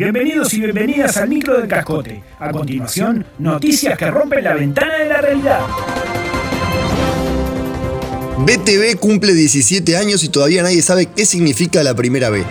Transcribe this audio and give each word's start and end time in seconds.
Bienvenidos 0.00 0.54
y 0.54 0.60
bienvenidas 0.62 1.18
al 1.18 1.28
micro 1.28 1.58
del 1.60 1.68
cascote. 1.68 2.22
A 2.38 2.50
continuación, 2.50 3.26
noticias 3.38 3.98
que 3.98 4.10
rompen 4.10 4.42
la 4.42 4.54
ventana 4.54 4.96
de 4.96 5.04
la 5.04 5.20
realidad. 5.20 5.60
BTV 8.38 8.98
cumple 8.98 9.34
17 9.34 9.98
años 9.98 10.24
y 10.24 10.30
todavía 10.30 10.62
nadie 10.62 10.80
sabe 10.80 11.04
qué 11.04 11.26
significa 11.26 11.82
la 11.82 11.94
primera 11.94 12.30
B. 12.30 12.44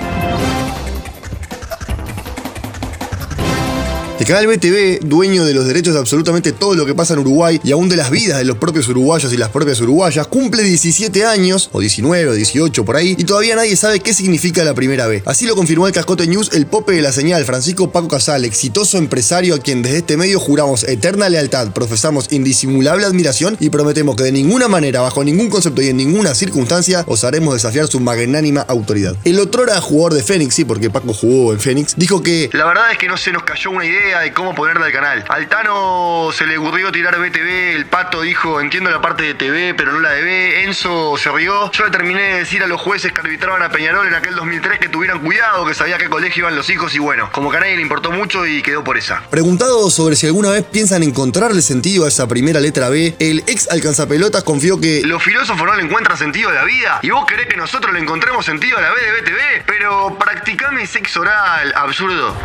El 4.19 4.25
canal 4.25 4.47
BTV, 4.47 5.07
dueño 5.07 5.45
de 5.45 5.53
los 5.53 5.65
derechos 5.65 5.93
de 5.93 5.99
absolutamente 6.01 6.51
todo 6.51 6.75
lo 6.75 6.85
que 6.85 6.93
pasa 6.93 7.13
en 7.13 7.21
Uruguay 7.21 7.57
y 7.63 7.71
aún 7.71 7.87
de 7.87 7.95
las 7.95 8.11
vidas 8.11 8.37
de 8.37 8.43
los 8.43 8.57
propios 8.57 8.89
uruguayos 8.89 9.31
y 9.31 9.37
las 9.37 9.47
propias 9.47 9.79
uruguayas, 9.79 10.27
cumple 10.27 10.61
17 10.61 11.23
años, 11.25 11.69
o 11.71 11.79
19 11.79 12.27
o 12.27 12.33
18 12.33 12.83
por 12.83 12.97
ahí, 12.97 13.15
y 13.17 13.23
todavía 13.23 13.55
nadie 13.55 13.77
sabe 13.77 14.01
qué 14.01 14.13
significa 14.13 14.65
la 14.65 14.73
primera 14.73 15.07
B. 15.07 15.23
Así 15.25 15.45
lo 15.45 15.55
confirmó 15.55 15.87
el 15.87 15.93
Cascote 15.93 16.27
News 16.27 16.49
el 16.51 16.65
pope 16.65 16.91
de 16.91 17.01
la 17.01 17.13
señal, 17.13 17.45
Francisco 17.45 17.93
Paco 17.93 18.09
Casal, 18.09 18.43
exitoso 18.43 18.97
empresario 18.97 19.55
a 19.55 19.59
quien 19.59 19.81
desde 19.81 19.99
este 19.99 20.17
medio 20.17 20.41
juramos 20.41 20.83
eterna 20.83 21.29
lealtad, 21.29 21.71
profesamos 21.71 22.29
indisimulable 22.33 23.05
admiración 23.05 23.55
y 23.61 23.69
prometemos 23.69 24.17
que 24.17 24.23
de 24.23 24.33
ninguna 24.33 24.67
manera, 24.67 24.99
bajo 24.99 25.23
ningún 25.23 25.49
concepto 25.49 25.81
y 25.81 25.87
en 25.87 25.95
ninguna 25.95 26.35
circunstancia, 26.35 27.05
os 27.07 27.23
haremos 27.23 27.53
desafiar 27.53 27.87
su 27.87 28.01
magnánima 28.01 28.65
autoridad. 28.67 29.15
El 29.23 29.39
otrora 29.39 29.79
jugador 29.79 30.15
de 30.15 30.23
Fénix, 30.23 30.55
sí, 30.55 30.65
porque 30.65 30.89
Paco 30.89 31.13
jugó 31.13 31.53
en 31.53 31.61
Fénix, 31.61 31.95
dijo 31.95 32.21
que 32.21 32.49
la 32.51 32.65
verdad 32.65 32.91
es 32.91 32.97
que 32.97 33.07
no 33.07 33.15
se 33.15 33.31
nos 33.31 33.43
cayó 33.43 33.71
una 33.71 33.85
idea 33.85 34.08
de 34.17 34.33
cómo 34.33 34.55
ponerla 34.55 34.87
al 34.87 34.91
canal. 34.91 35.23
Al 35.29 35.47
Tano 35.47 36.29
se 36.33 36.47
le 36.47 36.57
ocurrió 36.57 36.91
tirar 36.91 37.19
BTV, 37.19 37.75
el 37.75 37.85
Pato 37.85 38.21
dijo, 38.21 38.59
entiendo 38.59 38.89
la 38.89 39.01
parte 39.01 39.23
de 39.23 39.35
TV, 39.35 39.75
pero 39.75 39.91
no 39.91 39.99
la 39.99 40.11
de 40.11 40.23
B, 40.23 40.63
Enzo 40.63 41.15
se 41.17 41.31
rió. 41.31 41.71
Yo 41.71 41.85
le 41.85 41.91
terminé 41.91 42.21
de 42.21 42.37
decir 42.39 42.63
a 42.63 42.67
los 42.67 42.81
jueces 42.81 43.11
que 43.11 43.21
arbitraban 43.21 43.61
a 43.61 43.69
Peñarol 43.69 44.07
en 44.07 44.15
aquel 44.15 44.35
2003 44.35 44.79
que 44.79 44.89
tuvieran 44.89 45.19
cuidado, 45.19 45.65
que 45.65 45.75
sabía 45.75 45.97
qué 45.97 46.09
colegio 46.09 46.41
iban 46.41 46.55
los 46.55 46.69
hijos 46.69 46.95
y 46.95 46.99
bueno, 46.99 47.29
como 47.31 47.51
que 47.51 47.57
a 47.57 47.59
nadie 47.59 47.75
le 47.75 47.83
importó 47.83 48.11
mucho 48.11 48.47
y 48.47 48.61
quedó 48.63 48.83
por 48.83 48.97
esa. 48.97 49.21
Preguntado 49.29 49.89
sobre 49.91 50.15
si 50.15 50.25
alguna 50.25 50.49
vez 50.49 50.65
piensan 50.65 51.03
encontrarle 51.03 51.61
sentido 51.61 52.05
a 52.05 52.07
esa 52.07 52.27
primera 52.27 52.59
letra 52.59 52.89
B, 52.89 53.15
el 53.19 53.43
ex 53.45 53.69
alcanzapelotas 53.69 54.43
confió 54.43 54.79
que 54.81 55.03
los 55.05 55.21
filósofos 55.21 55.67
no 55.67 55.75
le 55.75 55.83
encuentran 55.83 56.17
sentido 56.17 56.49
a 56.49 56.53
la 56.53 56.63
vida 56.63 56.99
y 57.03 57.11
vos 57.11 57.25
querés 57.25 57.47
que 57.47 57.57
nosotros 57.57 57.93
le 57.93 57.99
encontremos 57.99 58.45
sentido 58.45 58.77
a 58.77 58.81
la 58.81 58.91
B 58.91 59.01
de 59.01 59.21
BTV, 59.21 59.65
pero 59.65 60.17
practicame 60.17 60.87
sexo 60.87 61.21
oral, 61.21 61.73
absurdo. 61.75 62.35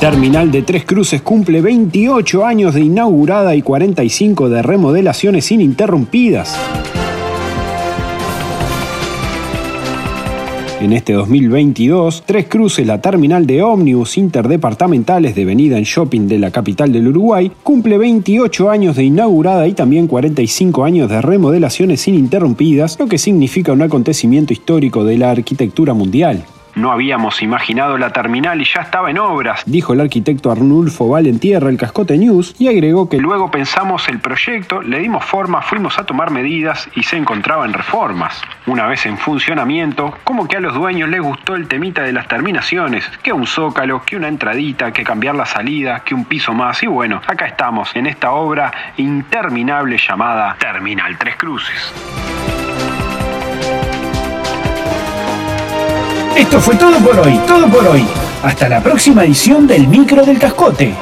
Terminal 0.00 0.50
de 0.50 0.62
Tres 0.62 0.84
Cruces 0.84 1.22
cumple 1.22 1.60
28 1.60 2.44
años 2.44 2.74
de 2.74 2.80
inaugurada 2.80 3.54
y 3.54 3.62
45 3.62 4.48
de 4.48 4.60
remodelaciones 4.60 5.52
ininterrumpidas. 5.52 6.58
En 10.82 10.92
este 10.92 11.12
2022, 11.12 12.24
Tres 12.26 12.48
Cruces, 12.48 12.84
la 12.84 13.00
terminal 13.00 13.46
de 13.46 13.62
ómnibus 13.62 14.18
interdepartamentales 14.18 15.36
devenida 15.36 15.78
en 15.78 15.84
shopping 15.84 16.26
de 16.26 16.40
la 16.40 16.50
capital 16.50 16.92
del 16.92 17.06
Uruguay, 17.06 17.52
cumple 17.62 17.98
28 17.98 18.68
años 18.68 18.96
de 18.96 19.04
inaugurada 19.04 19.68
y 19.68 19.74
también 19.74 20.08
45 20.08 20.82
años 20.82 21.08
de 21.08 21.22
remodelaciones 21.22 22.08
ininterrumpidas, 22.08 22.98
lo 22.98 23.06
que 23.06 23.18
significa 23.18 23.70
un 23.70 23.82
acontecimiento 23.82 24.52
histórico 24.52 25.04
de 25.04 25.18
la 25.18 25.30
arquitectura 25.30 25.94
mundial. 25.94 26.44
No 26.74 26.90
habíamos 26.90 27.42
imaginado 27.42 27.98
la 27.98 28.12
terminal 28.12 28.60
y 28.60 28.64
ya 28.64 28.80
estaba 28.80 29.10
en 29.10 29.18
obras, 29.18 29.62
dijo 29.66 29.92
el 29.92 30.00
arquitecto 30.00 30.50
Arnulfo 30.50 31.08
Valentierra 31.08 31.68
el 31.68 31.76
Cascote 31.76 32.16
News 32.16 32.54
y 32.58 32.68
agregó 32.68 33.08
que 33.08 33.18
luego 33.18 33.50
pensamos 33.50 34.08
el 34.08 34.20
proyecto, 34.20 34.80
le 34.80 34.98
dimos 34.98 35.24
forma, 35.24 35.60
fuimos 35.60 35.98
a 35.98 36.04
tomar 36.04 36.30
medidas 36.30 36.88
y 36.94 37.02
se 37.02 37.16
encontraba 37.16 37.66
en 37.66 37.74
reformas. 37.74 38.40
Una 38.66 38.86
vez 38.86 39.04
en 39.04 39.18
funcionamiento, 39.18 40.14
como 40.24 40.48
que 40.48 40.56
a 40.56 40.60
los 40.60 40.74
dueños 40.74 41.10
les 41.10 41.20
gustó 41.20 41.56
el 41.56 41.68
temita 41.68 42.02
de 42.02 42.12
las 42.12 42.26
terminaciones, 42.26 43.04
que 43.22 43.32
un 43.32 43.46
zócalo, 43.46 44.02
que 44.04 44.16
una 44.16 44.28
entradita, 44.28 44.92
que 44.92 45.04
cambiar 45.04 45.34
la 45.34 45.46
salida, 45.46 46.00
que 46.04 46.14
un 46.14 46.24
piso 46.24 46.54
más 46.54 46.82
y 46.82 46.86
bueno, 46.86 47.20
acá 47.26 47.46
estamos 47.46 47.94
en 47.94 48.06
esta 48.06 48.32
obra 48.32 48.72
interminable 48.96 49.98
llamada 49.98 50.56
Terminal 50.58 51.18
Tres 51.18 51.36
Cruces. 51.36 52.41
Esto 56.36 56.60
fue 56.60 56.76
todo 56.76 56.98
por 56.98 57.18
hoy, 57.20 57.38
todo 57.46 57.68
por 57.68 57.86
hoy. 57.86 58.04
Hasta 58.42 58.68
la 58.68 58.82
próxima 58.82 59.24
edición 59.24 59.66
del 59.66 59.86
Micro 59.86 60.24
del 60.24 60.38
Cascote. 60.38 60.94